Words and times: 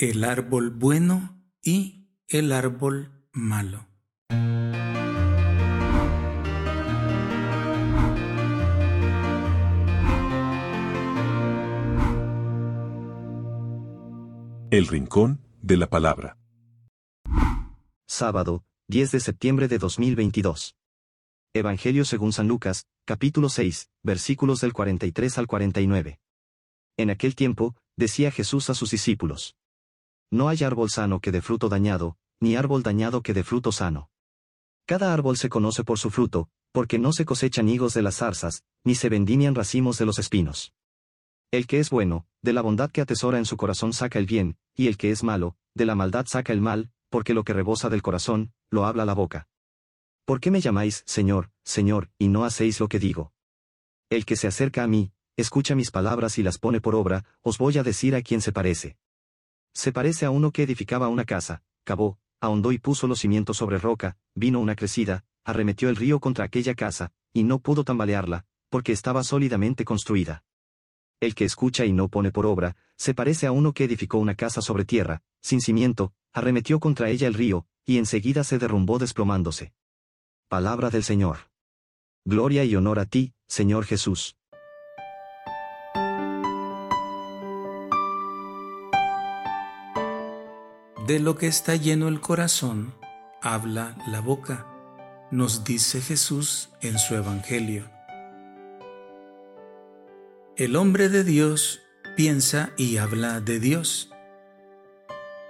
el 0.00 0.24
árbol 0.24 0.70
bueno 0.70 1.44
y 1.62 2.08
el 2.26 2.52
árbol 2.52 3.28
malo. 3.32 3.86
El 14.70 14.86
Rincón 14.86 15.42
de 15.60 15.76
la 15.76 15.90
Palabra. 15.90 16.38
Sábado, 18.08 18.64
10 18.88 19.10
de 19.10 19.20
septiembre 19.20 19.68
de 19.68 19.76
2022. 19.76 20.76
Evangelio 21.52 22.06
según 22.06 22.32
San 22.32 22.48
Lucas, 22.48 22.86
capítulo 23.04 23.50
6, 23.50 23.90
versículos 24.02 24.62
del 24.62 24.72
43 24.72 25.36
al 25.36 25.46
49. 25.46 26.20
En 26.96 27.10
aquel 27.10 27.34
tiempo, 27.34 27.76
decía 27.98 28.30
Jesús 28.30 28.70
a 28.70 28.74
sus 28.74 28.92
discípulos. 28.92 29.56
No 30.30 30.48
hay 30.48 30.62
árbol 30.62 30.90
sano 30.90 31.20
que 31.20 31.32
dé 31.32 31.42
fruto 31.42 31.68
dañado, 31.68 32.16
ni 32.40 32.54
árbol 32.54 32.82
dañado 32.82 33.22
que 33.22 33.34
dé 33.34 33.42
fruto 33.42 33.72
sano. 33.72 34.10
Cada 34.86 35.12
árbol 35.12 35.36
se 35.36 35.48
conoce 35.48 35.82
por 35.82 35.98
su 35.98 36.10
fruto, 36.10 36.48
porque 36.72 36.98
no 36.98 37.12
se 37.12 37.24
cosechan 37.24 37.68
higos 37.68 37.94
de 37.94 38.02
las 38.02 38.16
zarzas, 38.16 38.64
ni 38.84 38.94
se 38.94 39.08
vendimian 39.08 39.54
racimos 39.54 39.98
de 39.98 40.06
los 40.06 40.18
espinos. 40.18 40.72
El 41.50 41.66
que 41.66 41.80
es 41.80 41.90
bueno, 41.90 42.26
de 42.42 42.52
la 42.52 42.62
bondad 42.62 42.90
que 42.90 43.00
atesora 43.00 43.38
en 43.38 43.44
su 43.44 43.56
corazón 43.56 43.92
saca 43.92 44.20
el 44.20 44.26
bien, 44.26 44.56
y 44.76 44.86
el 44.86 44.96
que 44.96 45.10
es 45.10 45.24
malo, 45.24 45.56
de 45.74 45.84
la 45.84 45.96
maldad 45.96 46.26
saca 46.26 46.52
el 46.52 46.60
mal, 46.60 46.92
porque 47.08 47.34
lo 47.34 47.42
que 47.42 47.52
rebosa 47.52 47.88
del 47.88 48.02
corazón, 48.02 48.52
lo 48.70 48.86
habla 48.86 49.04
la 49.04 49.14
boca. 49.14 49.48
¿Por 50.24 50.38
qué 50.38 50.52
me 50.52 50.60
llamáis, 50.60 51.02
Señor, 51.06 51.50
Señor, 51.64 52.08
y 52.18 52.28
no 52.28 52.44
hacéis 52.44 52.78
lo 52.78 52.88
que 52.88 53.00
digo? 53.00 53.32
El 54.10 54.24
que 54.24 54.36
se 54.36 54.46
acerca 54.46 54.84
a 54.84 54.86
mí, 54.86 55.12
escucha 55.36 55.74
mis 55.74 55.90
palabras 55.90 56.38
y 56.38 56.44
las 56.44 56.58
pone 56.58 56.80
por 56.80 56.94
obra, 56.94 57.24
os 57.42 57.58
voy 57.58 57.78
a 57.78 57.82
decir 57.82 58.14
a 58.14 58.22
quién 58.22 58.40
se 58.40 58.52
parece. 58.52 58.96
Se 59.72 59.92
parece 59.92 60.26
a 60.26 60.30
uno 60.30 60.50
que 60.50 60.62
edificaba 60.62 61.08
una 61.08 61.24
casa, 61.24 61.62
cavó, 61.84 62.18
ahondó 62.40 62.72
y 62.72 62.78
puso 62.78 63.06
los 63.06 63.20
cimientos 63.20 63.58
sobre 63.58 63.78
roca, 63.78 64.16
vino 64.34 64.60
una 64.60 64.74
crecida, 64.76 65.24
arremetió 65.44 65.88
el 65.88 65.96
río 65.96 66.20
contra 66.20 66.44
aquella 66.44 66.74
casa, 66.74 67.12
y 67.32 67.44
no 67.44 67.60
pudo 67.60 67.84
tambalearla, 67.84 68.46
porque 68.68 68.92
estaba 68.92 69.22
sólidamente 69.24 69.84
construida. 69.84 70.44
El 71.20 71.34
que 71.34 71.44
escucha 71.44 71.84
y 71.84 71.92
no 71.92 72.08
pone 72.08 72.30
por 72.30 72.46
obra, 72.46 72.76
se 72.96 73.14
parece 73.14 73.46
a 73.46 73.52
uno 73.52 73.72
que 73.72 73.84
edificó 73.84 74.18
una 74.18 74.34
casa 74.34 74.62
sobre 74.62 74.84
tierra, 74.84 75.22
sin 75.40 75.60
cimiento, 75.60 76.14
arremetió 76.32 76.80
contra 76.80 77.10
ella 77.10 77.26
el 77.26 77.34
río, 77.34 77.66
y 77.84 77.98
enseguida 77.98 78.44
se 78.44 78.58
derrumbó 78.58 78.98
desplomándose. 78.98 79.72
Palabra 80.48 80.90
del 80.90 81.04
Señor. 81.04 81.50
Gloria 82.24 82.64
y 82.64 82.74
honor 82.74 82.98
a 82.98 83.06
ti, 83.06 83.34
Señor 83.46 83.84
Jesús. 83.84 84.36
De 91.10 91.18
lo 91.18 91.34
que 91.34 91.48
está 91.48 91.74
lleno 91.74 92.06
el 92.06 92.20
corazón, 92.20 92.94
habla 93.42 93.96
la 94.06 94.20
boca, 94.20 94.68
nos 95.32 95.64
dice 95.64 96.00
Jesús 96.00 96.70
en 96.82 97.00
su 97.00 97.16
Evangelio. 97.16 97.90
El 100.56 100.76
hombre 100.76 101.08
de 101.08 101.24
Dios 101.24 101.80
piensa 102.16 102.70
y 102.76 102.98
habla 102.98 103.40
de 103.40 103.58
Dios. 103.58 104.12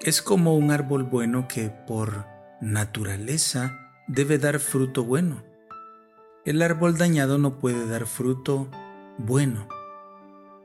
Es 0.00 0.22
como 0.22 0.56
un 0.56 0.70
árbol 0.70 1.02
bueno 1.02 1.48
que 1.48 1.68
por 1.68 2.24
naturaleza 2.62 3.78
debe 4.08 4.38
dar 4.38 4.58
fruto 4.58 5.04
bueno. 5.04 5.44
El 6.46 6.62
árbol 6.62 6.96
dañado 6.96 7.36
no 7.36 7.58
puede 7.58 7.86
dar 7.86 8.06
fruto 8.06 8.70
bueno. 9.18 9.68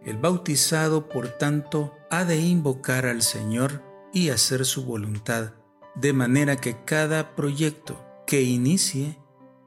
El 0.05 0.15
bautizado, 0.15 1.09
por 1.09 1.27
tanto, 1.27 1.93
ha 2.09 2.23
de 2.23 2.37
invocar 2.37 3.05
al 3.05 3.21
Señor 3.21 3.86
y 4.17 4.29
hacer 4.31 4.65
su 4.65 4.83
voluntad, 4.83 5.53
de 5.95 6.11
manera 6.11 6.55
que 6.55 6.83
cada 6.85 7.35
proyecto 7.35 8.03
que 8.25 8.41
inicie 8.41 9.19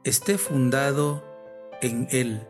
esté 0.03 0.37
fundado 0.37 1.23
en 1.81 2.07
Él 2.11 2.45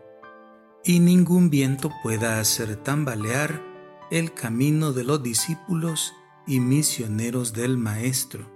y 0.83 0.99
ningún 0.99 1.51
viento 1.51 1.91
pueda 2.01 2.39
hacer 2.39 2.75
tambalear 2.75 3.61
el 4.09 4.33
camino 4.33 4.93
de 4.93 5.03
los 5.03 5.21
discípulos 5.21 6.13
y 6.47 6.59
misioneros 6.59 7.53
del 7.53 7.77
Maestro. 7.77 8.49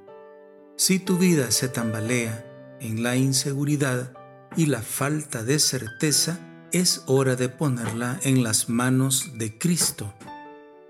Si 0.76 0.98
tu 0.98 1.20
vida 1.20 1.52
se 1.52 1.70
tambalea 1.70 2.78
en 2.80 3.04
la 3.04 3.16
inseguridad 3.16 4.12
y 4.58 4.66
la 4.66 4.82
falta 4.82 5.44
de 5.44 5.60
certeza, 5.60 6.40
es 6.72 7.04
hora 7.06 7.36
de 7.36 7.50
ponerla 7.50 8.20
en 8.24 8.44
las 8.44 8.70
manos 8.70 9.38
de 9.38 9.56
Cristo. 9.60 10.16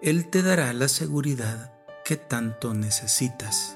Él 0.02 0.30
te 0.30 0.42
dará 0.42 0.72
la 0.72 0.88
seguridad 0.88 1.75
que 2.06 2.18
tanto 2.18 2.76
necesitas. 2.76 3.76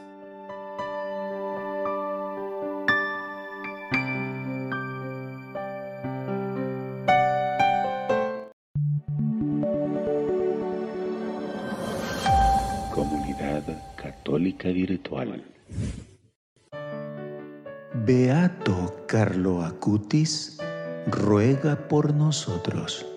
Comunidad 12.93 13.63
Católica 13.95 14.69
Virtual. 14.69 15.43
Beato 18.05 19.05
Carlo 19.07 19.63
Acutis 19.63 20.59
ruega 21.07 21.87
por 21.87 22.13
nosotros. 22.13 23.07